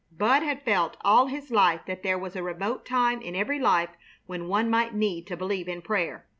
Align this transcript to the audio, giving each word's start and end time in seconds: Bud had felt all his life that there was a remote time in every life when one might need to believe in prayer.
Bud 0.11 0.41
had 0.41 0.63
felt 0.63 0.97
all 1.01 1.27
his 1.27 1.51
life 1.51 1.81
that 1.85 2.01
there 2.01 2.17
was 2.17 2.35
a 2.35 2.41
remote 2.41 2.87
time 2.87 3.21
in 3.21 3.35
every 3.35 3.59
life 3.59 3.91
when 4.25 4.47
one 4.47 4.67
might 4.67 4.95
need 4.95 5.27
to 5.27 5.37
believe 5.37 5.67
in 5.67 5.83
prayer. 5.83 6.25